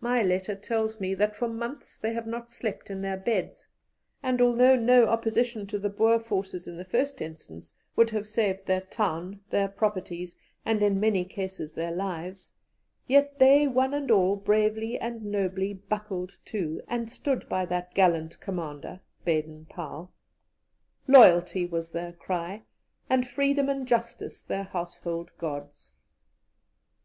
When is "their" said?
3.00-3.16, 8.66-8.80, 9.50-9.68, 11.74-11.92, 21.92-22.14, 24.42-24.64